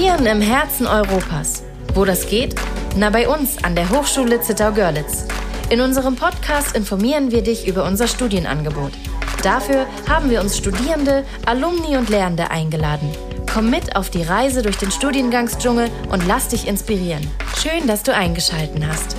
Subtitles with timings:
[0.00, 1.62] Studieren im Herzen Europas.
[1.92, 2.54] Wo das geht?
[2.96, 5.26] Na, bei uns an der Hochschule Zittau-Görlitz.
[5.68, 8.92] In unserem Podcast informieren wir dich über unser Studienangebot.
[9.42, 13.10] Dafür haben wir uns Studierende, Alumni und Lehrende eingeladen.
[13.52, 17.30] Komm mit auf die Reise durch den Studiengangsdschungel und lass dich inspirieren.
[17.58, 19.18] Schön, dass du eingeschalten hast.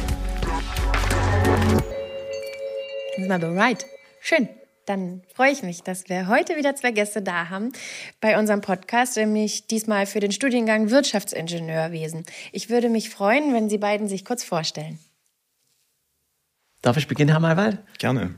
[3.18, 3.86] Sind wir bereit?
[4.20, 4.50] Schön.
[4.86, 7.72] Dann freue ich mich, dass wir heute wieder zwei Gäste da haben
[8.20, 12.26] bei unserem Podcast, nämlich diesmal für den Studiengang Wirtschaftsingenieurwesen.
[12.52, 15.00] Ich würde mich freuen, wenn Sie beiden sich kurz vorstellen.
[16.82, 17.78] Darf ich beginnen, Herr Maywald?
[18.00, 18.36] Gerne.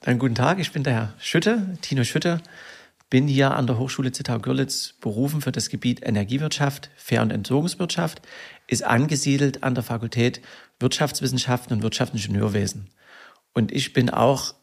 [0.00, 2.42] Dann guten Tag, ich bin der Herr Schütte, Tino Schütte,
[3.08, 8.22] bin hier an der Hochschule Zittau-Görlitz berufen für das Gebiet Energiewirtschaft, Fair- und Entsorgungswirtschaft,
[8.66, 10.42] ist angesiedelt an der Fakultät
[10.78, 12.90] Wirtschaftswissenschaften und Wirtschaftsingenieurwesen.
[13.52, 14.54] Und ich bin auch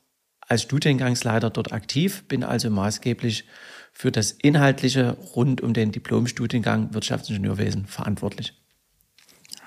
[0.47, 3.45] als Studiengangsleiter dort aktiv, bin also maßgeblich
[3.91, 8.54] für das Inhaltliche rund um den Diplomstudiengang Wirtschaftsingenieurwesen verantwortlich.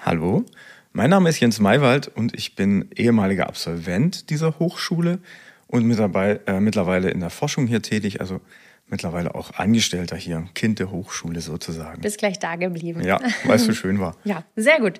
[0.04, 0.46] Hallo,
[0.92, 5.18] mein Name ist Jens Maywald und ich bin ehemaliger Absolvent dieser Hochschule
[5.66, 8.40] und mittlerweile in der Forschung hier tätig, also
[8.86, 12.00] mittlerweile auch Angestellter hier, Kind der Hochschule sozusagen.
[12.00, 13.02] Bist gleich da geblieben.
[13.02, 14.16] Ja, weil es so schön war.
[14.24, 14.98] ja, sehr gut.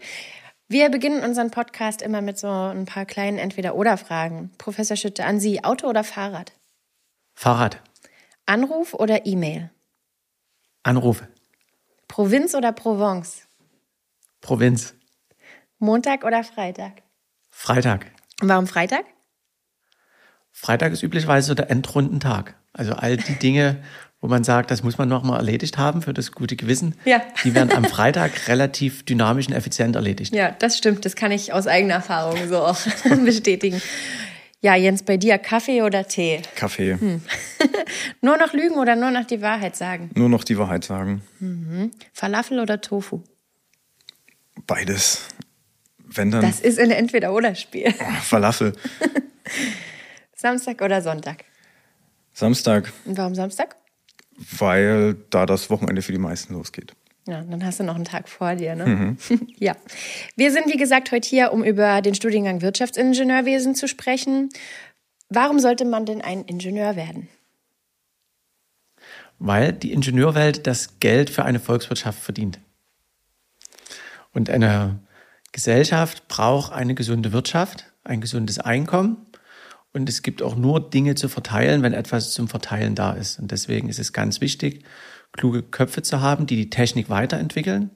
[0.72, 4.52] Wir beginnen unseren Podcast immer mit so ein paar kleinen Entweder-Oder-Fragen.
[4.56, 6.52] Professor Schütte, an Sie, Auto oder Fahrrad?
[7.34, 7.82] Fahrrad.
[8.46, 9.70] Anruf oder E-Mail?
[10.84, 11.26] Anrufe.
[12.06, 13.48] Provinz oder Provence?
[14.40, 14.94] Provinz.
[15.80, 17.02] Montag oder Freitag?
[17.50, 18.06] Freitag.
[18.40, 19.06] Warum Freitag?
[20.52, 22.54] Freitag ist üblicherweise so der Endrundentag.
[22.72, 23.82] Also all die Dinge,
[24.20, 27.22] wo man sagt, das muss man nochmal erledigt haben für das gute Gewissen, ja.
[27.42, 30.34] die werden am Freitag relativ dynamisch und effizient erledigt.
[30.34, 31.04] Ja, das stimmt.
[31.04, 32.78] Das kann ich aus eigener Erfahrung so auch
[33.24, 33.80] bestätigen.
[34.62, 36.42] Ja, Jens, bei dir Kaffee oder Tee?
[36.54, 36.92] Kaffee.
[36.92, 37.22] Hm.
[38.20, 40.10] nur noch lügen oder nur noch die Wahrheit sagen?
[40.14, 41.22] Nur noch die Wahrheit sagen.
[41.38, 41.90] Mhm.
[42.12, 43.22] Falafel oder Tofu?
[44.66, 45.28] Beides.
[45.96, 46.42] Wenn dann.
[46.42, 47.94] Das ist ein Entweder-Oder-Spiel.
[48.22, 48.74] Falafel.
[50.34, 51.44] Samstag oder Sonntag?
[52.34, 52.92] Samstag.
[53.06, 53.76] Und warum Samstag?
[54.58, 56.94] Weil da das Wochenende für die meisten losgeht.
[57.26, 58.86] Ja, dann hast du noch einen Tag vor dir, ne?
[58.86, 59.18] Mhm.
[59.58, 59.76] ja.
[60.36, 64.48] Wir sind, wie gesagt, heute hier, um über den Studiengang Wirtschaftsingenieurwesen zu sprechen.
[65.28, 67.28] Warum sollte man denn ein Ingenieur werden?
[69.38, 72.58] Weil die Ingenieurwelt das Geld für eine Volkswirtschaft verdient.
[74.32, 75.00] Und eine
[75.52, 79.26] Gesellschaft braucht eine gesunde Wirtschaft, ein gesundes Einkommen.
[79.92, 83.38] Und es gibt auch nur Dinge zu verteilen, wenn etwas zum Verteilen da ist.
[83.38, 84.84] Und deswegen ist es ganz wichtig,
[85.32, 87.90] kluge Köpfe zu haben, die die Technik weiterentwickeln.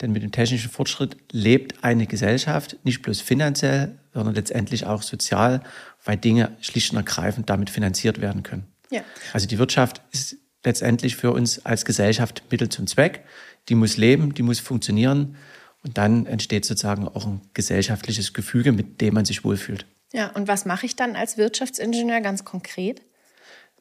[0.00, 5.62] Denn mit dem technischen Fortschritt lebt eine Gesellschaft nicht bloß finanziell, sondern letztendlich auch sozial,
[6.04, 8.66] weil Dinge schlicht und ergreifend damit finanziert werden können.
[8.90, 9.02] Ja.
[9.32, 13.24] Also die Wirtschaft ist letztendlich für uns als Gesellschaft Mittel zum Zweck.
[13.68, 15.36] Die muss leben, die muss funktionieren.
[15.82, 19.86] Und dann entsteht sozusagen auch ein gesellschaftliches Gefüge, mit dem man sich wohlfühlt.
[20.14, 23.02] Ja, und was mache ich dann als Wirtschaftsingenieur ganz konkret?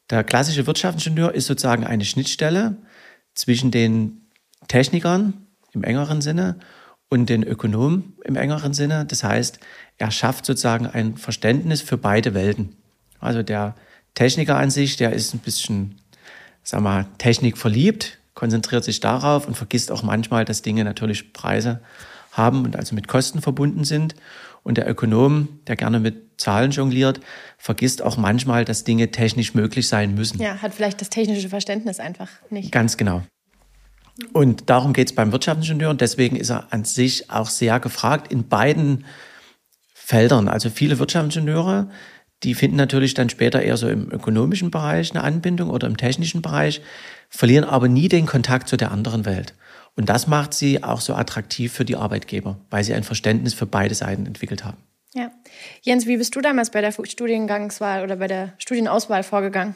[0.09, 2.77] Der klassische Wirtschaftsingenieur ist sozusagen eine Schnittstelle
[3.35, 4.31] zwischen den
[4.67, 6.57] Technikern im engeren Sinne
[7.07, 9.05] und den Ökonomen im engeren Sinne.
[9.05, 9.59] Das heißt,
[9.99, 12.77] er schafft sozusagen ein Verständnis für beide Welten.
[13.19, 13.75] Also der
[14.15, 16.01] Techniker an sich, der ist ein bisschen,
[16.63, 21.79] sag mal, Technik verliebt, konzentriert sich darauf und vergisst auch manchmal, dass Dinge natürlich Preise
[22.31, 24.15] haben und also mit Kosten verbunden sind.
[24.63, 27.19] Und der Ökonom, der gerne mit Zahlen jongliert,
[27.57, 30.41] vergisst auch manchmal, dass Dinge technisch möglich sein müssen.
[30.41, 32.71] Ja, hat vielleicht das technische Verständnis einfach nicht.
[32.71, 33.23] Ganz genau.
[34.31, 38.31] Und darum geht es beim Wirtschaftsingenieur und deswegen ist er an sich auch sehr gefragt
[38.31, 39.05] in beiden
[39.93, 40.47] Feldern.
[40.47, 41.89] Also viele Wirtschaftsingenieure,
[42.43, 46.41] die finden natürlich dann später eher so im ökonomischen Bereich eine Anbindung oder im technischen
[46.41, 46.81] Bereich,
[47.29, 49.55] verlieren aber nie den Kontakt zu der anderen Welt.
[49.95, 53.65] Und das macht sie auch so attraktiv für die Arbeitgeber, weil sie ein Verständnis für
[53.65, 54.77] beide Seiten entwickelt haben.
[55.13, 55.31] Ja.
[55.81, 59.75] Jens, wie bist du damals bei der Studiengangswahl oder bei der Studienauswahl vorgegangen?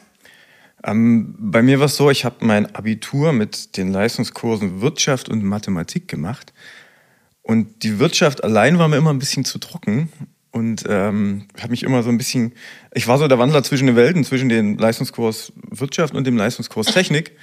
[0.84, 5.44] Ähm, bei mir war es so, ich habe mein Abitur mit den Leistungskursen Wirtschaft und
[5.44, 6.52] Mathematik gemacht.
[7.42, 10.12] Und die Wirtschaft allein war mir immer ein bisschen zu trocken.
[10.50, 12.52] Und ähm, habe mich immer so ein bisschen,
[12.92, 16.86] ich war so der Wandler zwischen den Welten, zwischen dem Leistungskurs Wirtschaft und dem Leistungskurs
[16.88, 17.36] Technik.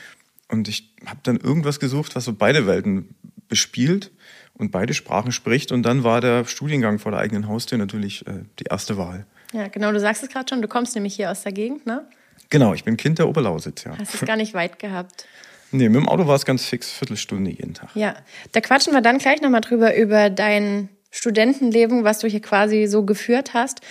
[0.47, 3.15] Und ich habe dann irgendwas gesucht, was so beide Welten
[3.47, 4.11] bespielt
[4.53, 5.71] und beide Sprachen spricht.
[5.71, 9.25] Und dann war der Studiengang vor der eigenen Haustür natürlich äh, die erste Wahl.
[9.53, 12.07] Ja, genau, du sagst es gerade schon, du kommst nämlich hier aus der Gegend, ne?
[12.49, 13.97] Genau, ich bin Kind der Oberlausitz, ja.
[13.97, 15.25] Hast es gar nicht weit gehabt.
[15.71, 17.89] Nee, mit dem Auto war es ganz fix, Viertelstunde jeden Tag.
[17.95, 18.15] Ja,
[18.53, 23.03] da quatschen wir dann gleich nochmal drüber, über dein Studentenleben, was du hier quasi so
[23.03, 23.81] geführt hast.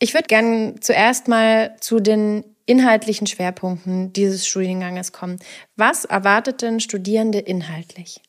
[0.00, 5.38] Ich würde gerne zuerst mal zu den inhaltlichen Schwerpunkten dieses Studienganges kommen.
[5.76, 8.20] Was erwartet denn Studierende inhaltlich?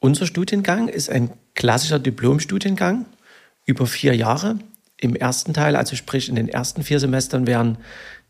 [0.00, 3.06] Unser Studiengang ist ein klassischer Diplomstudiengang
[3.66, 4.58] über vier Jahre.
[4.96, 7.78] Im ersten Teil, also sprich in den ersten vier Semestern, werden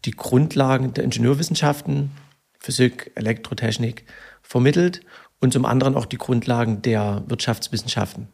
[0.05, 2.11] die Grundlagen der Ingenieurwissenschaften,
[2.59, 4.05] Physik, Elektrotechnik
[4.43, 5.01] vermittelt
[5.41, 8.29] und zum anderen auch die Grundlagen der Wirtschaftswissenschaften.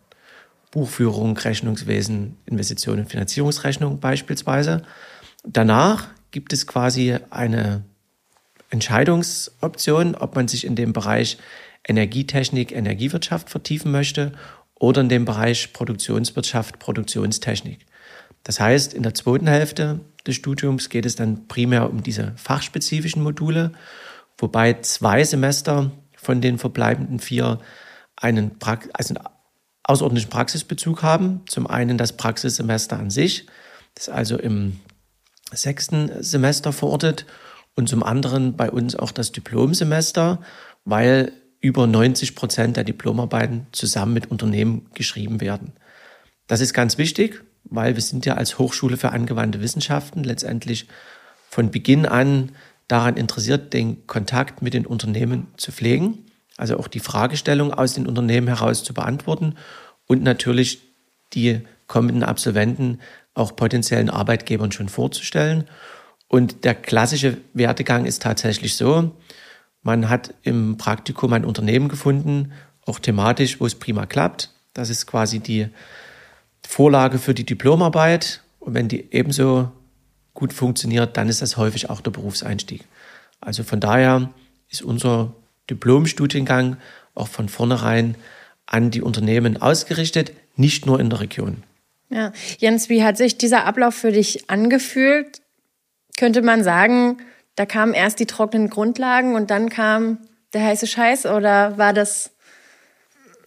[0.70, 4.82] Buchführung, Rechnungswesen, Investitionen Finanzierungsrechnung beispielsweise.
[5.50, 7.82] Danach gibt es quasi eine
[8.68, 11.38] Entscheidungsoption, ob man sich in dem Bereich
[11.86, 14.32] Energietechnik, Energiewirtschaft vertiefen möchte
[14.74, 17.86] oder in dem Bereich Produktionswirtschaft, Produktionstechnik.
[18.44, 23.22] Das heißt, in der zweiten Hälfte des Studiums geht es dann primär um diese fachspezifischen
[23.22, 23.72] Module,
[24.36, 27.58] wobei zwei Semester von den verbleibenden vier
[28.16, 28.56] einen,
[28.92, 29.24] also einen
[29.82, 31.40] außerordentlichen Praxisbezug haben.
[31.46, 33.46] Zum einen das Praxissemester an sich,
[33.94, 34.78] das also im
[35.52, 37.26] sechsten Semester verortet
[37.74, 40.40] und zum anderen bei uns auch das Diplomsemester,
[40.84, 45.72] weil über 90 Prozent der Diplomarbeiten zusammen mit Unternehmen geschrieben werden.
[46.46, 50.86] Das ist ganz wichtig, weil wir sind ja als Hochschule für angewandte Wissenschaften letztendlich
[51.50, 52.52] von Beginn an
[52.86, 58.06] daran interessiert, den Kontakt mit den Unternehmen zu pflegen, also auch die Fragestellung aus den
[58.06, 59.54] Unternehmen heraus zu beantworten
[60.06, 60.80] und natürlich
[61.34, 63.00] die kommenden Absolventen
[63.34, 65.64] auch potenziellen Arbeitgebern schon vorzustellen.
[66.28, 69.12] Und der klassische Werdegang ist tatsächlich so,
[69.82, 72.52] man hat im Praktikum ein Unternehmen gefunden,
[72.84, 74.50] auch thematisch, wo es prima klappt.
[74.74, 75.68] Das ist quasi die
[76.66, 78.42] Vorlage für die Diplomarbeit.
[78.60, 79.72] Und wenn die ebenso
[80.34, 82.84] gut funktioniert, dann ist das häufig auch der Berufseinstieg.
[83.40, 84.30] Also von daher
[84.68, 85.32] ist unser
[85.70, 86.76] Diplomstudiengang
[87.14, 88.16] auch von vornherein
[88.66, 91.62] an die Unternehmen ausgerichtet, nicht nur in der Region.
[92.10, 95.42] Ja, Jens, wie hat sich dieser Ablauf für dich angefühlt?
[96.16, 97.18] Könnte man sagen,
[97.54, 100.18] da kamen erst die trockenen Grundlagen und dann kam
[100.52, 102.30] der heiße Scheiß oder war das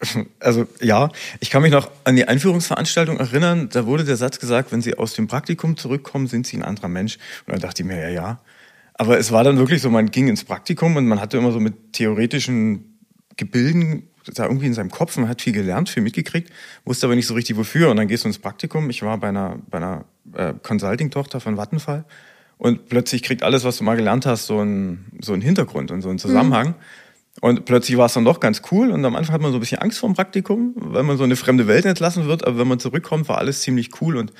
[0.39, 1.09] also ja,
[1.39, 3.69] ich kann mich noch an die Einführungsveranstaltung erinnern.
[3.71, 6.87] Da wurde der Satz gesagt, wenn Sie aus dem Praktikum zurückkommen, sind Sie ein anderer
[6.87, 7.17] Mensch.
[7.45, 8.41] Und dann dachte ich mir, ja, ja.
[8.95, 11.59] Aber es war dann wirklich so, man ging ins Praktikum und man hatte immer so
[11.59, 12.99] mit theoretischen
[13.37, 16.51] Gebilden da irgendwie in seinem Kopf und hat viel gelernt, viel mitgekriegt,
[16.85, 17.89] wusste aber nicht so richtig wofür.
[17.89, 18.89] Und dann gehst du ins Praktikum.
[18.89, 22.05] Ich war bei einer, bei einer äh, Consulting-Tochter von Vattenfall
[22.57, 26.01] und plötzlich kriegt alles, was du mal gelernt hast, so einen, so einen Hintergrund und
[26.01, 26.67] so einen Zusammenhang.
[26.67, 26.75] Mhm.
[27.39, 29.61] Und plötzlich war es dann doch ganz cool und am Anfang hat man so ein
[29.61, 32.67] bisschen Angst vor dem Praktikum, weil man so eine fremde Welt entlassen wird, aber wenn
[32.67, 34.31] man zurückkommt, war alles ziemlich cool und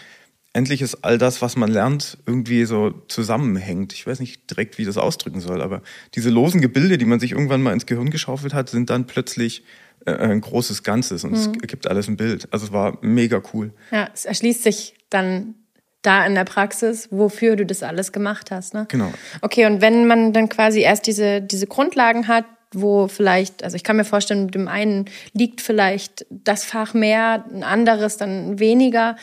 [0.53, 3.93] endlich ist all das, was man lernt, irgendwie so zusammenhängt.
[3.93, 5.81] Ich weiß nicht direkt, wie ich das ausdrücken soll, aber
[6.15, 9.63] diese losen Gebilde, die man sich irgendwann mal ins Gehirn geschaufelt hat, sind dann plötzlich
[10.05, 11.37] äh, ein großes Ganzes und mhm.
[11.61, 12.47] es gibt alles ein Bild.
[12.51, 13.71] Also es war mega cool.
[13.91, 15.55] Ja, es erschließt sich dann
[16.01, 18.73] da in der Praxis, wofür du das alles gemacht hast.
[18.73, 18.87] Ne?
[18.89, 19.13] Genau.
[19.41, 23.83] Okay, und wenn man dann quasi erst diese, diese Grundlagen hat, wo vielleicht, also ich
[23.83, 29.17] kann mir vorstellen, dem einen liegt vielleicht das Fach mehr, ein anderes dann weniger.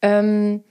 [0.00, 0.62] Ähm,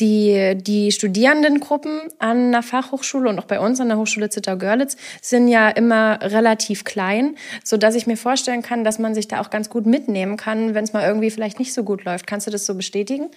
[0.00, 5.48] die, die Studierendengruppen an einer Fachhochschule und auch bei uns an der Hochschule Zittau-Görlitz sind
[5.48, 9.50] ja immer relativ klein, so dass ich mir vorstellen kann, dass man sich da auch
[9.50, 12.26] ganz gut mitnehmen kann, wenn es mal irgendwie vielleicht nicht so gut läuft.
[12.26, 13.30] Kannst du das so bestätigen?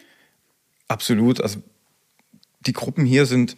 [0.88, 1.42] Absolut.
[1.42, 1.60] Also
[2.62, 3.58] die Gruppen hier sind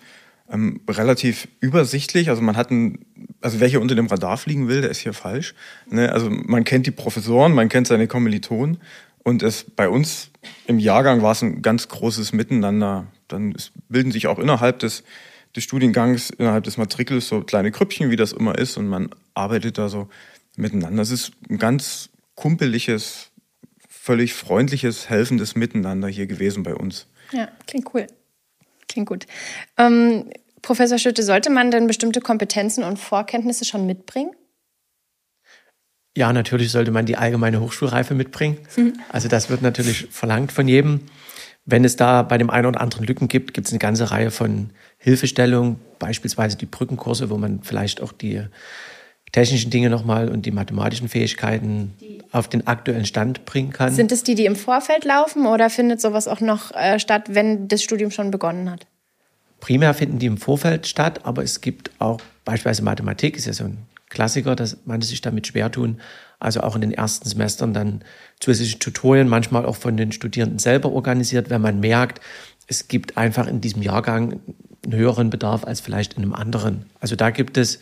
[0.51, 2.29] ähm, relativ übersichtlich.
[2.29, 3.05] Also man hat ein,
[3.41, 5.55] also wer hier unter dem Radar fliegen will, der ist hier falsch.
[5.89, 6.11] Ne?
[6.11, 8.77] Also man kennt die Professoren, man kennt seine Kommilitonen
[9.25, 10.29] und es bei uns
[10.67, 13.07] im Jahrgang war es ein ganz großes Miteinander.
[13.27, 15.03] Dann ist, bilden sich auch innerhalb des,
[15.55, 19.79] des Studiengangs, innerhalb des Matrikels so kleine Krüppchen, wie das immer ist, und man arbeitet
[19.79, 20.09] da so
[20.55, 21.01] miteinander.
[21.01, 23.31] Es ist ein ganz kumpeliges,
[23.89, 27.07] völlig freundliches, helfendes Miteinander hier gewesen bei uns.
[27.31, 28.05] Ja, klingt cool.
[28.87, 29.25] Klingt gut.
[29.77, 30.29] Ähm,
[30.61, 34.31] Professor Schütte, sollte man denn bestimmte Kompetenzen und Vorkenntnisse schon mitbringen?
[36.15, 38.57] Ja, natürlich sollte man die allgemeine Hochschulreife mitbringen.
[38.77, 38.93] Mhm.
[39.09, 41.01] Also das wird natürlich verlangt von jedem.
[41.65, 44.31] Wenn es da bei dem einen oder anderen Lücken gibt, gibt es eine ganze Reihe
[44.31, 48.43] von Hilfestellungen, beispielsweise die Brückenkurse, wo man vielleicht auch die
[49.31, 51.93] technischen Dinge nochmal und die mathematischen Fähigkeiten
[52.31, 53.93] auf den aktuellen Stand bringen kann.
[53.93, 57.67] Sind es die, die im Vorfeld laufen oder findet sowas auch noch äh, statt, wenn
[57.67, 58.87] das Studium schon begonnen hat?
[59.59, 63.65] Primär finden die im Vorfeld statt, aber es gibt auch beispielsweise Mathematik, ist ja so
[63.65, 63.79] ein
[64.15, 66.01] Klassiker, dass manche sich damit schwer tun.
[66.39, 68.03] Also auch in den ersten Semestern dann
[68.39, 72.21] zusätzliche Tutorien, manchmal auch von den Studierenden selber organisiert, wenn man merkt,
[72.67, 74.41] es gibt einfach in diesem Jahrgang
[74.83, 76.85] einen höheren Bedarf als vielleicht in einem anderen.
[76.99, 77.79] Also da gibt es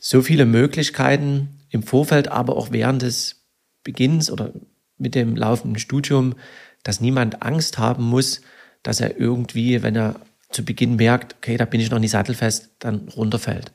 [0.00, 3.44] so viele Möglichkeiten im Vorfeld, aber auch während des
[3.84, 4.52] Beginns oder
[4.96, 6.34] mit dem laufenden Studium,
[6.82, 8.40] dass niemand Angst haben muss,
[8.82, 10.16] dass er irgendwie, wenn er
[10.50, 13.72] zu Beginn merkt, okay, da bin ich noch nicht sattelfest, dann runterfällt.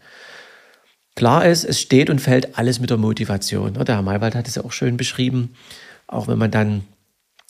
[1.16, 3.74] Klar ist, es steht und fällt alles mit der Motivation.
[3.74, 5.56] Der Herr Maywald hat es ja auch schön beschrieben.
[6.08, 6.84] Auch wenn man dann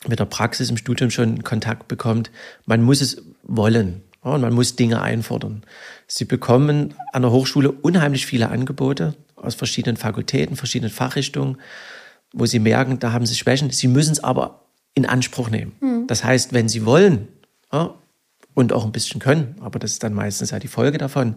[0.06, 2.30] mit der Praxis im Studium schon Kontakt bekommt,
[2.64, 4.02] man muss es wollen.
[4.20, 5.62] und man muss Dinge einfordern.
[6.06, 11.58] Sie bekommen an der Hochschule unheimlich viele Angebote aus verschiedenen Fakultäten, verschiedenen Fachrichtungen,
[12.32, 13.70] wo sie merken, da haben sie Schwächen.
[13.70, 14.62] Sie müssen es aber
[14.94, 15.72] in Anspruch nehmen.
[15.80, 16.06] Mhm.
[16.06, 17.28] Das heißt, wenn sie wollen
[17.72, 17.94] ja,
[18.54, 21.36] und auch ein bisschen können, aber das ist dann meistens ja die Folge davon,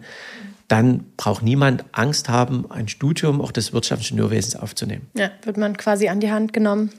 [0.70, 5.10] dann braucht niemand Angst haben, ein Studium auch des Wirtschaftsingenieurwesens aufzunehmen.
[5.14, 6.92] Ja, wird man quasi an die Hand genommen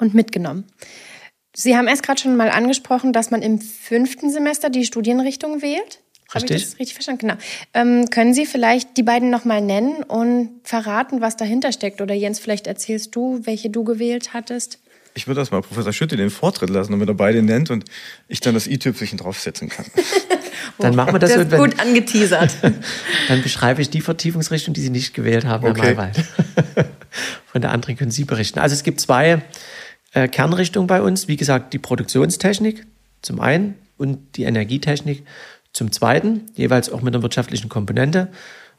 [0.00, 0.64] und mitgenommen.
[1.54, 6.02] Sie haben erst gerade schon mal angesprochen, dass man im fünften Semester die Studienrichtung wählt.
[6.34, 7.20] Habe ich das richtig verstanden?
[7.20, 7.34] Genau.
[7.72, 12.00] Ähm, können Sie vielleicht die beiden nochmal nennen und verraten, was dahinter steckt?
[12.00, 14.80] Oder Jens, vielleicht erzählst du, welche du gewählt hattest?
[15.16, 17.84] Ich würde das mal Professor Schütte den Vortritt lassen, damit er beide nennt und
[18.28, 19.86] ich dann das i-Tüpfelchen draufsetzen kann.
[20.78, 21.56] dann machen wir das, das so.
[21.56, 22.54] gut angeteasert.
[23.28, 25.80] dann beschreibe ich die Vertiefungsrichtung, die Sie nicht gewählt haben, okay.
[25.80, 26.16] Herr Maywald.
[27.46, 28.58] Von der anderen können Sie berichten.
[28.58, 29.42] Also es gibt zwei
[30.12, 31.28] äh, Kernrichtungen bei uns.
[31.28, 32.86] Wie gesagt, die Produktionstechnik
[33.22, 35.24] zum einen und die Energietechnik
[35.72, 38.28] zum zweiten, jeweils auch mit einer wirtschaftlichen Komponente.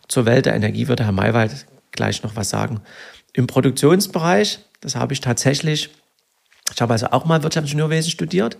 [0.08, 2.82] Zur Welt der Energie würde Herr Maywald gleich noch was sagen.
[3.34, 5.89] Im Produktionsbereich, das habe ich tatsächlich
[6.74, 8.58] ich habe also auch mal Wirtschaftsingenieurwesen studiert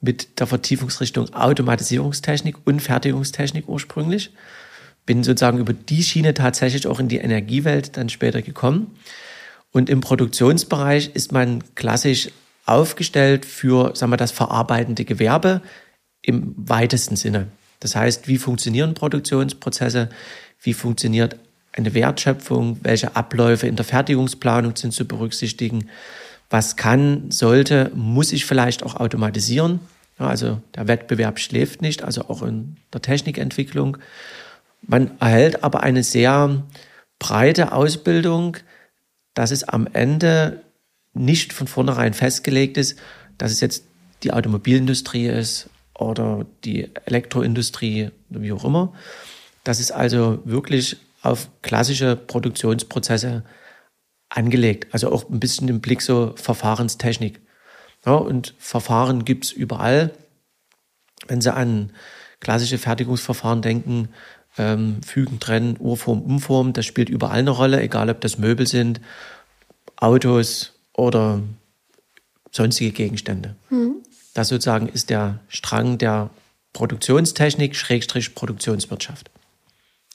[0.00, 4.30] mit der Vertiefungsrichtung Automatisierungstechnik und Fertigungstechnik ursprünglich.
[5.06, 8.96] Bin sozusagen über die Schiene tatsächlich auch in die Energiewelt dann später gekommen.
[9.72, 12.30] Und im Produktionsbereich ist man klassisch
[12.66, 15.62] aufgestellt für, sagen wir, das verarbeitende Gewerbe
[16.22, 17.48] im weitesten Sinne.
[17.80, 20.10] Das heißt, wie funktionieren Produktionsprozesse?
[20.60, 21.36] Wie funktioniert
[21.72, 22.78] eine Wertschöpfung?
[22.82, 25.88] Welche Abläufe in der Fertigungsplanung sind zu berücksichtigen?
[26.50, 29.80] Was kann, sollte, muss ich vielleicht auch automatisieren.
[30.18, 33.98] Ja, also der Wettbewerb schläft nicht, also auch in der Technikentwicklung.
[34.82, 36.62] Man erhält aber eine sehr
[37.18, 38.56] breite Ausbildung,
[39.34, 40.62] dass es am Ende
[41.14, 42.98] nicht von vornherein festgelegt ist,
[43.38, 43.84] dass es jetzt
[44.22, 48.92] die Automobilindustrie ist oder die Elektroindustrie, wie auch immer.
[49.64, 53.44] Dass es also wirklich auf klassische Produktionsprozesse
[54.28, 54.88] angelegt.
[54.92, 57.40] Also auch ein bisschen im Blick so Verfahrenstechnik.
[58.04, 60.12] Ja, und Verfahren gibt's überall.
[61.26, 61.92] Wenn Sie an
[62.40, 64.08] klassische Fertigungsverfahren denken,
[64.56, 69.00] ähm, Fügen, Trennen, Urform, Umform, das spielt überall eine Rolle, egal ob das Möbel sind,
[69.96, 71.42] Autos oder
[72.50, 73.56] sonstige Gegenstände.
[73.70, 73.96] Mhm.
[74.34, 76.30] Das sozusagen ist der Strang der
[76.72, 79.30] Produktionstechnik, Schrägstrich Produktionswirtschaft.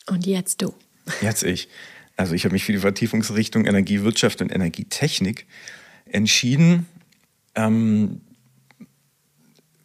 [0.08, 0.74] Und jetzt du.
[1.22, 1.67] Jetzt ich
[2.15, 5.46] also ich habe mich für die Vertiefungsrichtung Energiewirtschaft und Energietechnik
[6.05, 6.86] entschieden.
[7.55, 8.22] Ähm,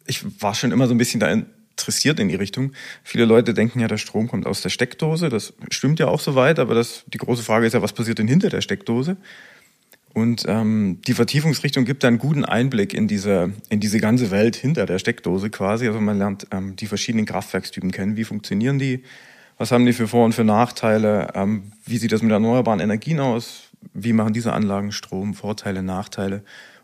[0.05, 2.73] ich war schon immer so ein bisschen da interessiert in die Richtung.
[3.03, 5.29] Viele Leute denken ja, der Strom kommt aus der Steckdose.
[5.29, 8.27] Das stimmt ja auch soweit, aber das, die große Frage ist ja, was passiert denn
[8.27, 9.17] hinter der Steckdose?
[10.13, 14.85] Und ähm, die Vertiefungsrichtung gibt einen guten Einblick in diese, in diese ganze Welt hinter
[14.85, 15.87] der Steckdose quasi.
[15.87, 18.17] Also man lernt ähm, die verschiedenen Kraftwerkstypen kennen.
[18.17, 19.03] Wie funktionieren die?
[19.59, 21.33] Was haben die für Vor- und für Nachteile?
[21.35, 23.63] Ähm, wie sieht das mit erneuerbaren Energien aus?
[23.93, 25.33] Wie machen diese Anlagen Strom?
[25.33, 26.43] Vorteile, Nachteile?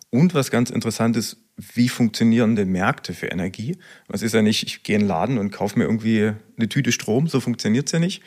[0.09, 3.77] Und was ganz interessant ist, wie funktionieren denn Märkte für Energie?
[4.09, 6.91] Es ist ja nicht, ich gehe in den Laden und kaufe mir irgendwie eine Tüte
[6.91, 8.21] Strom, so funktioniert es ja nicht.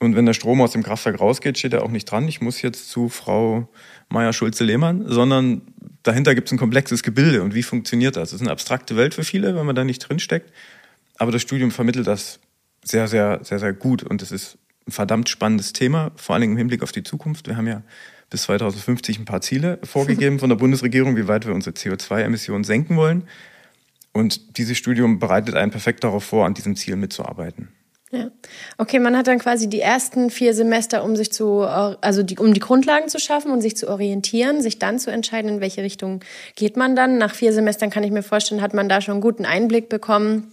[0.00, 2.60] Und wenn der Strom aus dem Kraftwerk rausgeht, steht er auch nicht dran, ich muss
[2.60, 3.70] jetzt zu Frau
[4.10, 5.62] Meier-Schulze-Lehmann, sondern
[6.02, 7.42] dahinter gibt es ein komplexes Gebilde.
[7.42, 8.30] Und wie funktioniert das?
[8.30, 10.52] Das ist eine abstrakte Welt für viele, wenn man da nicht drinsteckt.
[11.16, 12.38] Aber das Studium vermittelt das
[12.84, 14.02] sehr, sehr, sehr, sehr gut.
[14.02, 17.46] Und es ist ein verdammt spannendes Thema, vor allen Dingen im Hinblick auf die Zukunft.
[17.46, 17.82] Wir haben ja
[18.30, 22.96] bis 2050 ein paar Ziele vorgegeben von der Bundesregierung, wie weit wir unsere CO2-Emissionen senken
[22.96, 23.24] wollen.
[24.12, 27.68] Und dieses Studium bereitet einen perfekt darauf vor, an diesem Ziel mitzuarbeiten.
[28.10, 28.30] Ja.
[28.78, 32.54] Okay, man hat dann quasi die ersten vier Semester, um sich zu, also die, um
[32.54, 36.20] die Grundlagen zu schaffen und sich zu orientieren, sich dann zu entscheiden, in welche Richtung
[36.56, 37.18] geht man dann.
[37.18, 40.50] Nach vier Semestern kann ich mir vorstellen, hat man da schon einen guten Einblick bekommen,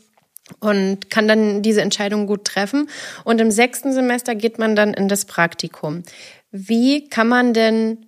[0.60, 2.90] und kann dann diese Entscheidung gut treffen.
[3.24, 6.04] Und im sechsten Semester geht man dann in das Praktikum.
[6.52, 8.06] Wie kann man denn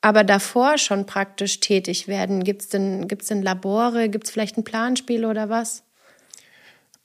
[0.00, 2.44] aber davor schon praktisch tätig werden?
[2.44, 4.08] Gibt es denn, gibt's denn Labore?
[4.08, 5.82] Gibt es vielleicht ein Planspiel oder was?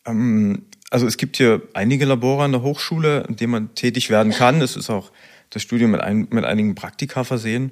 [0.06, 4.34] Ähm, also es gibt hier einige Labore an der Hochschule, in denen man tätig werden
[4.34, 4.62] kann.
[4.62, 5.12] Es ist auch
[5.50, 7.72] das Studium mit, ein, mit einigen Praktika versehen.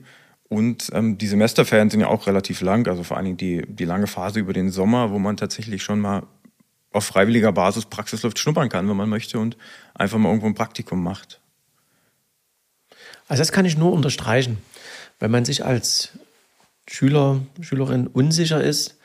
[0.49, 3.83] Und ähm, die Semesterferien sind ja auch relativ lang, also vor allen Dingen die, die
[3.83, 6.23] lange Phase über den Sommer, wo man tatsächlich schon mal
[6.97, 9.57] auf freiwilliger Basis Praxisluft schnuppern kann, wenn man möchte und
[9.93, 11.39] einfach mal irgendwo ein Praktikum macht.
[13.27, 14.57] Also das kann ich nur unterstreichen.
[15.19, 16.09] Wenn man sich als
[16.89, 18.97] Schüler, Schülerin unsicher ist,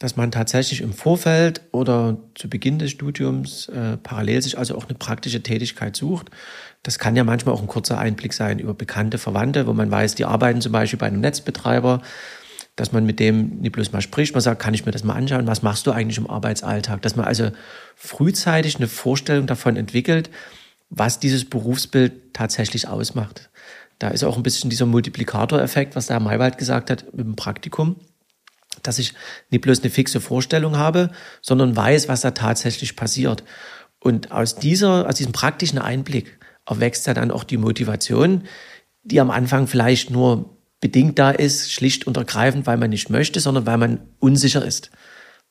[0.00, 4.86] dass man tatsächlich im Vorfeld oder zu Beginn des Studiums äh, parallel sich also auch
[4.86, 6.30] eine praktische Tätigkeit sucht.
[6.82, 10.14] Das kann ja manchmal auch ein kurzer Einblick sein über bekannte Verwandte, wo man weiß,
[10.14, 12.00] die arbeiten zum Beispiel bei einem Netzbetreiber,
[12.80, 15.12] dass man mit dem nicht bloß mal spricht, man sagt, kann ich mir das mal
[15.12, 17.02] anschauen, was machst du eigentlich im Arbeitsalltag?
[17.02, 17.50] Dass man also
[17.94, 20.30] frühzeitig eine Vorstellung davon entwickelt,
[20.88, 23.50] was dieses Berufsbild tatsächlich ausmacht.
[23.98, 27.36] Da ist auch ein bisschen dieser Multiplikatoreffekt, was der Herr Maywald gesagt hat mit dem
[27.36, 27.96] Praktikum
[28.82, 29.12] dass ich
[29.50, 31.10] nicht bloß eine fixe Vorstellung habe,
[31.42, 33.44] sondern weiß, was da tatsächlich passiert.
[33.98, 38.44] Und aus dieser, aus diesem praktischen Einblick erwächst dann auch die Motivation,
[39.02, 43.40] die am Anfang vielleicht nur bedingt da ist, schlicht und ergreifend, weil man nicht möchte,
[43.40, 44.90] sondern weil man unsicher ist.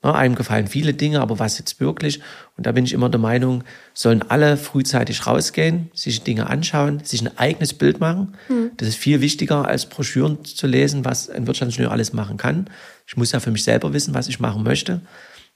[0.01, 2.21] Na, einem gefallen viele Dinge, aber was jetzt wirklich?
[2.55, 7.21] Und da bin ich immer der Meinung, sollen alle frühzeitig rausgehen, sich Dinge anschauen, sich
[7.21, 8.37] ein eigenes Bild machen.
[8.47, 8.71] Hm.
[8.77, 12.69] Das ist viel wichtiger, als Broschüren zu lesen, was ein Wirtschaftsingenieur alles machen kann.
[13.07, 15.01] Ich muss ja für mich selber wissen, was ich machen möchte.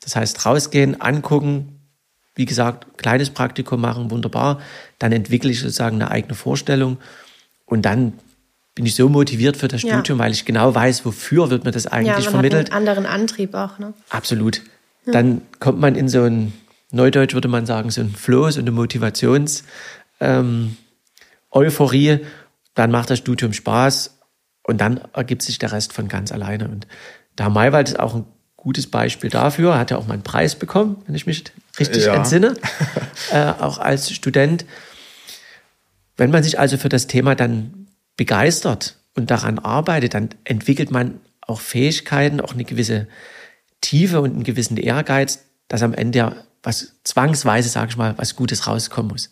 [0.01, 1.80] Das heißt, rausgehen, angucken,
[2.36, 4.60] wie gesagt, kleines Praktikum machen, wunderbar.
[5.00, 6.98] Dann entwickle ich sozusagen eine eigene Vorstellung
[7.65, 8.13] und dann
[8.75, 10.25] bin ich so motiviert für das Studium, ja.
[10.25, 12.68] weil ich genau weiß, wofür wird mir das eigentlich ja, man vermittelt.
[12.68, 13.94] Hat einen anderen Antrieb auch, ne?
[14.10, 14.62] Absolut.
[15.06, 15.13] Ja.
[15.13, 16.53] Dann kommt man in so ein,
[16.92, 19.63] Neudeutsch würde man sagen, so ein Flow, so eine Motivations,
[20.20, 20.77] ähm,
[21.51, 22.20] Euphorie.
[22.74, 24.18] Dann macht das Studium Spaß
[24.63, 26.68] und dann ergibt sich der Rest von ganz alleine.
[26.68, 26.88] Und
[27.38, 28.25] der Herr Maywald ist auch ein
[28.56, 29.74] gutes Beispiel dafür.
[29.74, 31.44] Er hat ja auch mal einen Preis bekommen, wenn ich mich
[31.80, 32.15] richtig ja.
[32.15, 32.56] entsinne,
[33.32, 34.65] äh, auch als Student.
[36.18, 37.83] Wenn man sich also für das Thema dann
[38.17, 43.08] begeistert und daran arbeitet, dann entwickelt man auch Fähigkeiten, auch eine gewisse
[43.82, 48.36] Tiefe und einen gewissen Ehrgeiz, dass am Ende ja was zwangsweise, sage ich mal, was
[48.36, 49.32] Gutes rauskommen muss.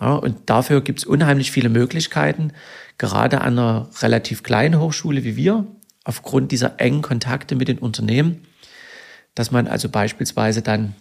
[0.00, 2.52] Ja, und dafür gibt es unheimlich viele Möglichkeiten,
[2.96, 5.66] gerade an einer relativ kleinen Hochschule wie wir,
[6.04, 8.46] aufgrund dieser engen Kontakte mit den Unternehmen,
[9.34, 10.94] dass man also beispielsweise dann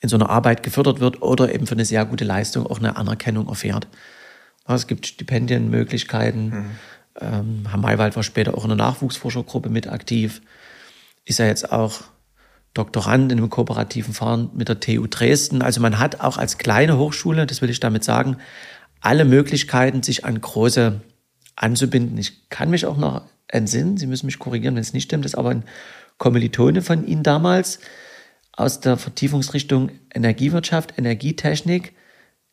[0.00, 2.96] in so einer Arbeit gefördert wird oder eben für eine sehr gute Leistung auch eine
[2.96, 3.86] Anerkennung erfährt.
[4.74, 6.50] Es gibt Stipendienmöglichkeiten.
[6.50, 6.70] Mhm.
[7.20, 10.42] Ähm, Herr Maywald war später auch in der Nachwuchsforschergruppe mit aktiv.
[11.24, 12.02] Ist ja jetzt auch
[12.74, 15.62] Doktorand in einem kooperativen Fahren mit der TU Dresden.
[15.62, 18.36] Also man hat auch als kleine Hochschule, das will ich damit sagen,
[19.00, 21.00] alle Möglichkeiten, sich an große
[21.56, 22.16] anzubinden.
[22.18, 25.32] Ich kann mich auch noch entsinnen, Sie müssen mich korrigieren, wenn es nicht stimmt, das
[25.32, 25.64] ist aber ein
[26.18, 27.80] Kommilitone von Ihnen damals
[28.52, 31.94] aus der Vertiefungsrichtung Energiewirtschaft, Energietechnik,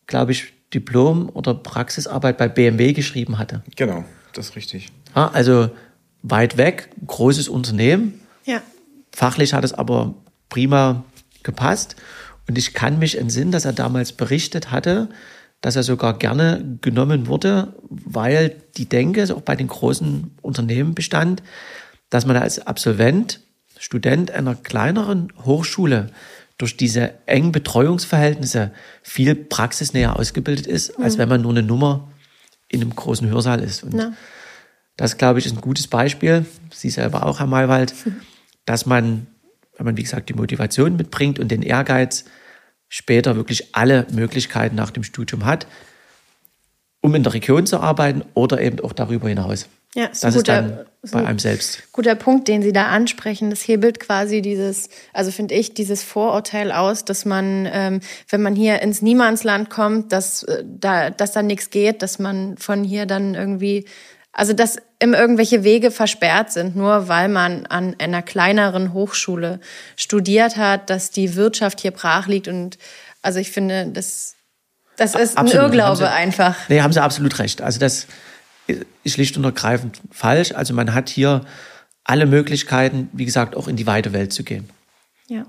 [0.07, 3.63] glaube ich, Diplom oder Praxisarbeit bei BMW geschrieben hatte.
[3.75, 4.03] Genau,
[4.33, 4.89] das ist richtig.
[5.15, 5.69] Ja, also
[6.23, 8.19] weit weg, großes Unternehmen.
[8.45, 8.61] Ja.
[9.11, 10.15] Fachlich hat es aber
[10.49, 11.03] prima
[11.43, 11.95] gepasst.
[12.47, 15.09] Und ich kann mich entsinnen, dass er damals berichtet hatte,
[15.61, 21.41] dass er sogar gerne genommen wurde, weil die Denke auch bei den großen Unternehmen bestand,
[22.09, 23.41] dass man als Absolvent,
[23.79, 26.09] Student einer kleineren Hochschule
[26.57, 28.71] durch diese engen Betreuungsverhältnisse
[29.03, 31.19] viel praxisnäher ausgebildet ist, als mhm.
[31.19, 32.11] wenn man nur eine Nummer
[32.67, 33.83] in einem großen Hörsaal ist.
[33.83, 34.13] Und ja.
[34.95, 36.45] das, glaube ich, ist ein gutes Beispiel.
[36.71, 38.21] Sie selber auch, Herr Maywald, mhm.
[38.65, 39.27] dass man,
[39.77, 42.25] wenn man, wie gesagt, die Motivation mitbringt und den Ehrgeiz,
[42.89, 45.67] später wirklich alle Möglichkeiten nach dem Studium hat,
[47.01, 49.67] um in der Region zu arbeiten oder eben auch darüber hinaus.
[49.97, 51.91] Ja, ist das guter, ist dann bei einem selbst.
[51.91, 53.49] Guter Punkt, den Sie da ansprechen.
[53.49, 58.55] Das hebelt quasi dieses, also finde ich, dieses Vorurteil aus, dass man, ähm, wenn man
[58.55, 63.07] hier ins Niemandsland kommt, dass äh, da, dass da nichts geht, dass man von hier
[63.07, 63.85] dann irgendwie,
[64.33, 69.59] also dass immer irgendwelche Wege versperrt sind, nur weil man an einer kleineren Hochschule
[69.95, 72.77] studiert hat, dass die Wirtschaft hier brach liegt und
[73.23, 74.35] also ich finde, das,
[74.95, 75.53] das ist absolut.
[75.53, 76.55] ein Irrglaube einfach.
[76.69, 77.63] Nee, haben Sie absolut recht.
[77.63, 78.05] Also das
[78.67, 80.51] ist schlicht und ergreifend falsch.
[80.51, 81.41] Also man hat hier
[82.03, 84.69] alle Möglichkeiten, wie gesagt, auch in die weite Welt zu gehen.
[85.29, 85.45] Ja.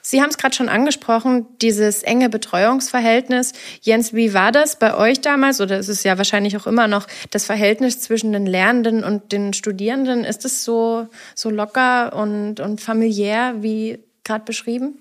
[0.00, 3.52] Sie haben es gerade schon angesprochen, dieses enge Betreuungsverhältnis.
[3.82, 7.06] Jens, wie war das bei euch damals oder ist es ja wahrscheinlich auch immer noch
[7.30, 10.24] das Verhältnis zwischen den Lernenden und den Studierenden?
[10.24, 14.94] Ist es so, so locker und, und familiär wie gerade beschrieben?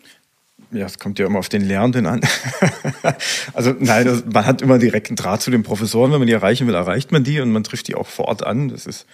[0.71, 2.21] ja, es kommt ja immer auf den Lehrenden an.
[3.59, 6.13] also nein, man hat immer direkten Draht zu den Professoren.
[6.13, 8.41] Wenn man die erreichen will, erreicht man die und man trifft die auch vor Ort
[8.41, 8.69] an.
[8.69, 9.05] Das ist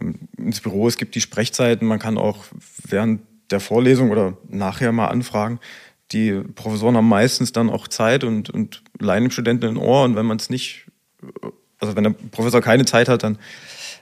[0.00, 2.44] ähm, ins Büro, es gibt die Sprechzeiten, man kann auch
[2.84, 5.58] während der Vorlesung oder nachher mal anfragen.
[6.12, 10.14] Die Professoren haben meistens dann auch Zeit und, und leihen dem Studenten ein Ohr und
[10.14, 10.86] wenn man es nicht,
[11.80, 13.36] also wenn der Professor keine Zeit hat, dann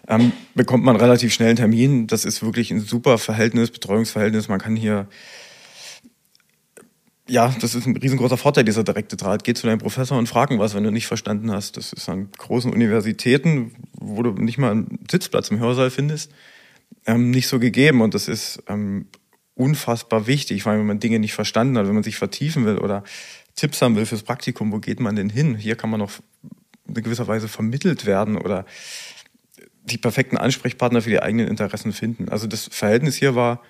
[0.08, 2.06] ähm, bekommt man relativ schnell einen Termin.
[2.06, 4.48] Das ist wirklich ein super Verhältnis, Betreuungsverhältnis.
[4.48, 5.08] Man kann hier
[7.28, 9.42] ja, das ist ein riesengroßer Vorteil, dieser direkte Draht.
[9.42, 11.76] Geh zu deinem Professor und frag ihn was, wenn du nicht verstanden hast.
[11.76, 16.32] Das ist an großen Universitäten, wo du nicht mal einen Sitzplatz im Hörsaal findest,
[17.06, 18.00] ähm, nicht so gegeben.
[18.00, 19.06] Und das ist ähm,
[19.54, 23.02] unfassbar wichtig, allem wenn man Dinge nicht verstanden hat, wenn man sich vertiefen will oder
[23.56, 25.56] Tipps haben will fürs Praktikum, wo geht man denn hin?
[25.56, 26.12] Hier kann man noch
[26.86, 28.66] in gewisser Weise vermittelt werden oder
[29.82, 32.28] die perfekten Ansprechpartner für die eigenen Interessen finden.
[32.28, 33.62] Also das Verhältnis hier war,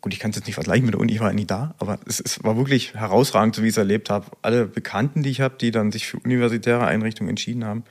[0.00, 1.98] gut, ich kann es jetzt nicht vergleichen mit der Uni, ich war nie da, aber
[2.06, 4.26] es, es war wirklich herausragend, so wie ich es erlebt habe.
[4.42, 7.84] Alle Bekannten, die ich habe, die dann sich für universitäre Einrichtungen entschieden haben,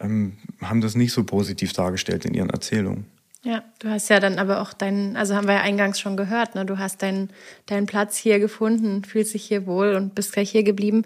[0.00, 3.06] ähm, haben das nicht so positiv dargestellt in ihren Erzählungen.
[3.44, 6.54] Ja, du hast ja dann aber auch deinen, also haben wir ja eingangs schon gehört,
[6.54, 6.64] ne?
[6.64, 7.28] du hast deinen,
[7.66, 11.04] deinen Platz hier gefunden, fühlst dich hier wohl und bist gleich hier geblieben.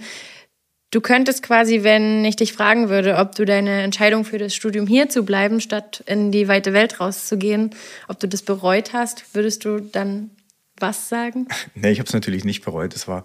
[0.90, 4.87] Du könntest quasi, wenn ich dich fragen würde, ob du deine Entscheidung für das Studium
[4.87, 7.74] hier zu bleiben, statt in die weite Welt rauszugehen,
[8.09, 10.31] ob du das bereut hast, würdest du dann
[10.79, 11.46] was sagen?
[11.74, 12.96] Nee, ich habe es natürlich nicht bereut.
[12.96, 13.22] Es war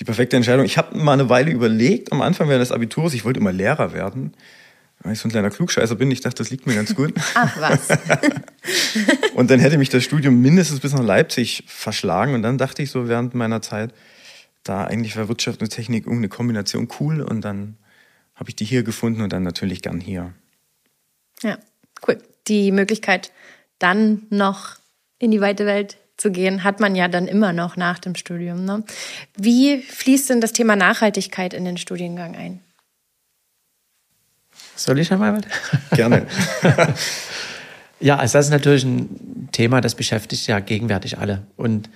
[0.00, 0.64] die perfekte Entscheidung.
[0.66, 3.92] Ich habe mal eine Weile überlegt, am Anfang während des Abiturs, ich wollte immer Lehrer
[3.92, 4.34] werden.
[5.02, 7.14] Weil ich so ein kleiner Klugscheißer bin, ich dachte, das liegt mir ganz gut.
[7.34, 7.88] Ach was.
[9.34, 12.34] und dann hätte mich das Studium mindestens bis nach Leipzig verschlagen.
[12.34, 13.92] Und dann dachte ich so während meiner Zeit,
[14.68, 17.76] da eigentlich war Wirtschaft und Technik irgendeine Kombination cool und dann
[18.34, 20.32] habe ich die hier gefunden und dann natürlich gern hier.
[21.42, 21.58] Ja,
[22.06, 22.18] cool.
[22.48, 23.32] Die Möglichkeit,
[23.78, 24.76] dann noch
[25.18, 28.64] in die weite Welt zu gehen, hat man ja dann immer noch nach dem Studium.
[28.64, 28.84] Ne?
[29.36, 32.60] Wie fließt denn das Thema Nachhaltigkeit in den Studiengang ein?
[34.76, 35.40] Soll ich einmal?
[35.92, 36.26] Gerne.
[38.00, 41.46] ja, also das ist natürlich ein Thema, das beschäftigt ja gegenwärtig alle.
[41.56, 41.88] Und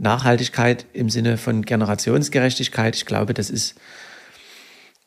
[0.00, 3.74] Nachhaltigkeit im Sinne von Generationsgerechtigkeit, ich glaube, das ist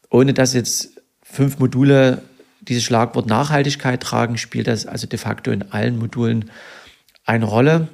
[0.10, 2.24] ohne dass jetzt fünf Module
[2.67, 6.52] dieses Schlagwort Nachhaltigkeit tragen, spielt das also de facto in allen Modulen
[7.26, 7.88] eine Rolle,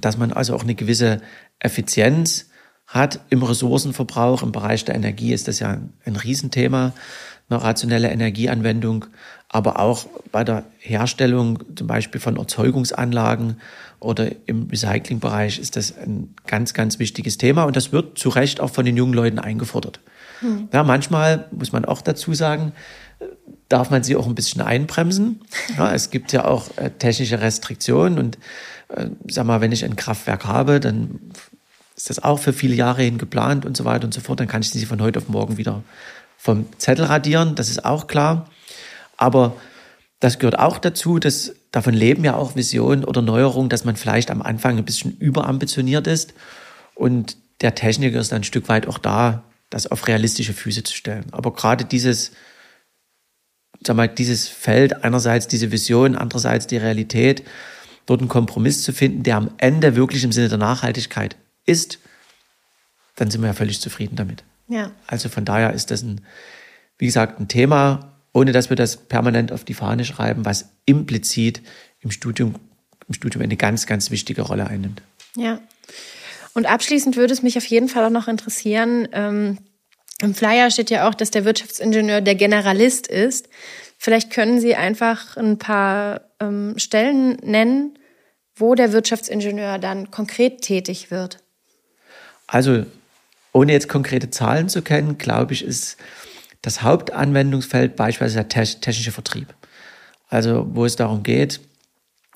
[0.00, 1.20] dass man also auch eine gewisse
[1.58, 2.50] Effizienz
[2.86, 4.42] hat im Ressourcenverbrauch.
[4.42, 6.92] Im Bereich der Energie ist das ja ein Riesenthema,
[7.48, 9.06] eine rationelle Energieanwendung,
[9.48, 13.60] aber auch bei der Herstellung zum Beispiel von Erzeugungsanlagen
[14.00, 18.60] oder im Recyclingbereich ist das ein ganz, ganz wichtiges Thema und das wird zu Recht
[18.60, 20.00] auch von den jungen Leuten eingefordert.
[20.40, 20.68] Hm.
[20.72, 22.72] Ja, manchmal muss man auch dazu sagen,
[23.68, 25.40] darf man sie auch ein bisschen einbremsen.
[25.76, 28.38] Ja, es gibt ja auch äh, technische Restriktionen und
[28.88, 31.20] äh, sag mal, wenn ich ein Kraftwerk habe, dann
[31.96, 34.40] ist das auch für viele Jahre hin geplant und so weiter und so fort.
[34.40, 35.82] Dann kann ich sie von heute auf morgen wieder
[36.36, 38.50] vom Zettel radieren, das ist auch klar.
[39.16, 39.56] Aber
[40.20, 44.30] das gehört auch dazu, dass davon leben ja auch Visionen oder Neuerungen, dass man vielleicht
[44.30, 46.34] am Anfang ein bisschen überambitioniert ist
[46.94, 50.94] und der Techniker ist dann ein Stück weit auch da, das auf realistische Füße zu
[50.94, 51.26] stellen.
[51.32, 52.32] Aber gerade dieses
[53.86, 57.42] sag mal, dieses Feld, einerseits diese Vision, andererseits die Realität,
[58.06, 61.98] dort einen Kompromiss zu finden, der am Ende wirklich im Sinne der Nachhaltigkeit ist,
[63.16, 64.44] dann sind wir ja völlig zufrieden damit.
[64.68, 64.90] Ja.
[65.06, 66.20] Also von daher ist das ein,
[66.98, 71.62] wie gesagt, ein Thema, ohne dass wir das permanent auf die Fahne schreiben, was implizit
[72.00, 72.56] im Studium,
[73.06, 75.02] im Studium eine ganz, ganz wichtige Rolle einnimmt.
[75.36, 75.60] Ja.
[76.54, 79.58] Und abschließend würde es mich auf jeden Fall auch noch interessieren, ähm,
[80.20, 83.48] im Flyer steht ja auch, dass der Wirtschaftsingenieur der Generalist ist.
[83.98, 87.98] Vielleicht können Sie einfach ein paar ähm, Stellen nennen,
[88.54, 91.38] wo der Wirtschaftsingenieur dann konkret tätig wird.
[92.46, 92.86] Also,
[93.52, 95.96] ohne jetzt konkrete Zahlen zu kennen, glaube ich, ist
[96.62, 99.54] das Hauptanwendungsfeld beispielsweise der technische Vertrieb.
[100.28, 101.60] Also, wo es darum geht,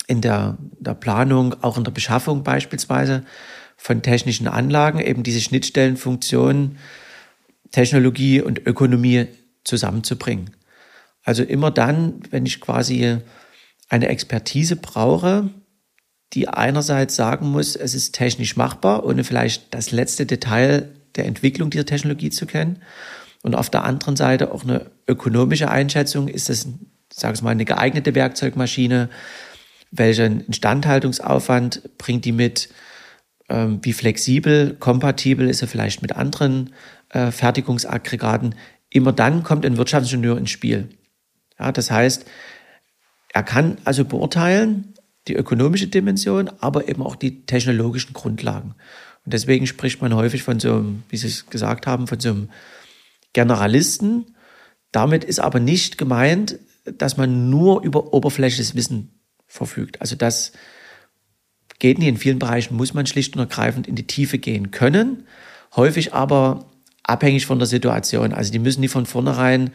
[0.07, 3.25] in der, der Planung, auch in der Beschaffung beispielsweise
[3.77, 6.79] von technischen Anlagen, eben diese Schnittstellenfunktionen
[7.71, 9.27] Technologie und Ökonomie
[9.65, 10.51] zusammenzubringen.
[11.25, 13.19] Also immer dann, wenn ich quasi
[13.89, 15.51] eine Expertise brauche,
[16.33, 21.71] die einerseits sagen muss, es ist technisch machbar, ohne vielleicht das letzte Detail der Entwicklung
[21.71, 22.83] dieser Technologie zu kennen.
[23.43, 26.69] Und auf der anderen Seite auch eine ökonomische Einschätzung, ist das,
[27.13, 29.09] sag ich mal, eine geeignete Werkzeugmaschine,
[29.91, 32.69] welchen Instandhaltungsaufwand bringt die mit,
[33.49, 36.75] ähm, wie flexibel, kompatibel ist er vielleicht mit anderen
[37.11, 38.55] äh, Fertigungsaggregaten.
[38.91, 40.89] Immer dann kommt ein Wirtschaftsingenieur ins Spiel.
[41.59, 42.25] Ja, das heißt,
[43.33, 44.95] er kann also beurteilen,
[45.27, 48.75] die ökonomische Dimension, aber eben auch die technologischen Grundlagen.
[49.25, 52.31] Und deswegen spricht man häufig von so einem, wie Sie es gesagt haben, von so
[52.31, 52.51] einem
[53.35, 54.35] Generalisten.
[54.91, 60.01] Damit ist aber nicht gemeint, dass man nur über oberflächliches Wissen verfügt.
[60.01, 60.53] Also das
[61.79, 62.09] geht nicht.
[62.09, 65.27] In vielen Bereichen muss man schlicht und ergreifend in die Tiefe gehen können.
[65.77, 66.71] Häufig aber
[67.09, 68.33] abhängig von der Situation.
[68.33, 69.71] Also die müssen nicht von vornherein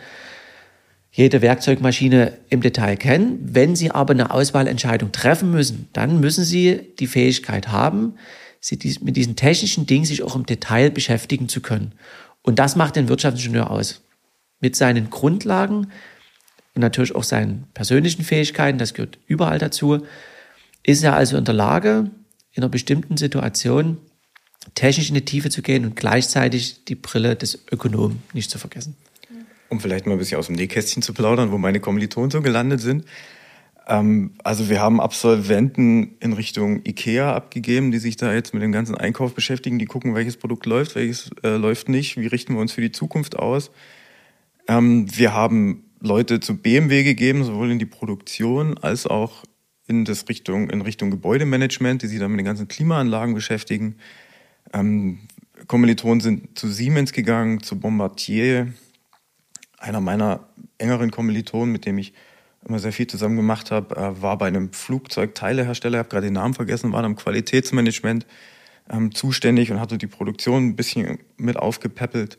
[1.11, 3.39] jede Werkzeugmaschine im Detail kennen.
[3.41, 8.15] Wenn Sie aber eine Auswahlentscheidung treffen müssen, dann müssen Sie die Fähigkeit haben,
[8.59, 11.93] Sie mit diesen technischen Dingen sich auch im Detail beschäftigen zu können.
[12.41, 14.01] Und das macht den Wirtschaftsingenieur aus.
[14.59, 15.87] Mit seinen Grundlagen
[16.73, 20.05] und natürlich auch seinen persönlichen Fähigkeiten, das gehört überall dazu,
[20.81, 22.09] ist er also in der Lage,
[22.53, 23.97] in einer bestimmten Situation
[24.75, 28.95] technisch in die Tiefe zu gehen und gleichzeitig die Brille des Ökonomen nicht zu vergessen
[29.73, 32.79] um vielleicht mal ein bisschen aus dem Nähkästchen zu plaudern, wo meine Kommilitonen so gelandet
[32.79, 33.05] sind.
[33.87, 38.71] Ähm, also wir haben Absolventen in Richtung Ikea abgegeben, die sich da jetzt mit dem
[38.71, 42.61] ganzen Einkauf beschäftigen, die gucken, welches Produkt läuft, welches äh, läuft nicht, wie richten wir
[42.61, 43.71] uns für die Zukunft aus.
[44.67, 49.43] Ähm, wir haben Leute zu BMW gegeben, sowohl in die Produktion als auch
[49.87, 53.95] in das Richtung, in Richtung Gebäudemanagement, die sich dann mit den ganzen Klimaanlagen beschäftigen.
[54.71, 55.19] Ähm,
[55.67, 58.73] Kommilitonen sind zu Siemens gegangen, zu Bombardier,
[59.77, 60.47] einer meiner
[60.77, 62.13] engeren Kommilitonen, mit dem ich
[62.65, 66.33] immer sehr viel zusammen gemacht habe, äh, war bei einem Flugzeugteilehersteller, ich habe gerade den
[66.33, 68.25] Namen vergessen, war am Qualitätsmanagement
[68.89, 72.37] ähm, zuständig und hatte die Produktion ein bisschen mit aufgepäppelt.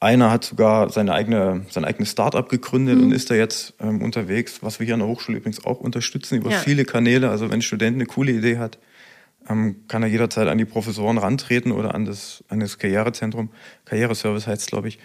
[0.00, 3.04] Einer hat sogar seine eigene, sein eigenes Start-up gegründet mhm.
[3.04, 6.36] und ist da jetzt ähm, unterwegs, was wir hier an der Hochschule übrigens auch unterstützen
[6.36, 6.58] über ja.
[6.58, 7.30] viele Kanäle.
[7.30, 8.78] Also wenn ein Student eine coole Idee hat,
[9.48, 13.50] ähm, kann er jederzeit an die Professoren rantreten oder an das, an das Karrierezentrum.
[13.84, 14.98] Karriereservice heißt es, glaube ich.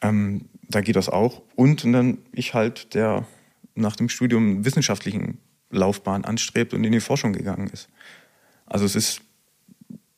[0.00, 1.42] Ähm, da geht das auch.
[1.54, 3.26] Und dann ich halt, der
[3.74, 5.38] nach dem Studium wissenschaftlichen
[5.70, 7.88] Laufbahn anstrebt und in die Forschung gegangen ist.
[8.66, 9.20] Also es ist,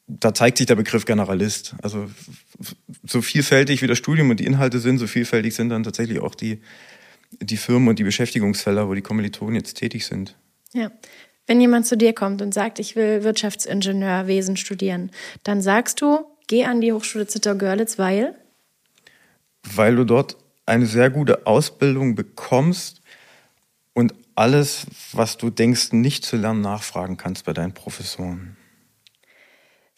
[0.07, 1.74] da zeigt sich der Begriff Generalist.
[1.83, 2.11] Also
[3.05, 6.35] so vielfältig wie das Studium und die Inhalte sind, so vielfältig sind dann tatsächlich auch
[6.35, 6.61] die,
[7.40, 10.37] die Firmen und die Beschäftigungsfelder, wo die Kommilitonen jetzt tätig sind.
[10.72, 10.90] Ja.
[11.47, 15.11] Wenn jemand zu dir kommt und sagt, ich will Wirtschaftsingenieurwesen studieren,
[15.45, 18.35] dann sagst du, geh an die Hochschule Zittau-Görlitz, weil?
[19.75, 23.01] weil du dort eine sehr gute Ausbildung bekommst
[23.95, 28.57] und alles, was du denkst, nicht zu lernen, nachfragen kannst bei deinen Professoren.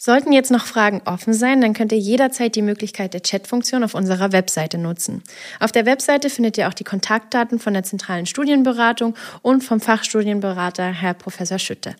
[0.01, 3.95] Sollten jetzt noch Fragen offen sein, dann könnt ihr jederzeit die Möglichkeit der Chatfunktion auf
[3.95, 5.25] unserer Webseite nutzen.
[5.59, 10.93] Auf der Webseite findet ihr auch die Kontaktdaten von der zentralen Studienberatung und vom Fachstudienberater
[10.93, 11.97] Herr Professor Schütte.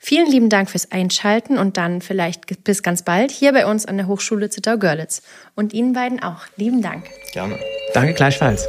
[0.00, 3.98] Vielen lieben Dank fürs Einschalten und dann vielleicht bis ganz bald hier bei uns an
[3.98, 5.20] der Hochschule Zittau-Görlitz.
[5.54, 6.46] Und Ihnen beiden auch.
[6.56, 7.04] Lieben Dank.
[7.34, 7.58] Gerne.
[7.92, 8.66] Danke gleichfalls.